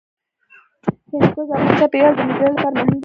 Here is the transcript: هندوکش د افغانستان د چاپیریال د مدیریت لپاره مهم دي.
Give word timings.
هندوکش 1.11 1.29
د 1.35 1.39
افغانستان 1.41 1.67
د 1.75 1.77
چاپیریال 1.79 2.13
د 2.17 2.19
مدیریت 2.27 2.53
لپاره 2.55 2.71
مهم 2.75 2.87
دي. 2.89 2.97